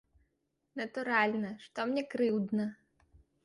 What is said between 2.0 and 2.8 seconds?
крыўдна.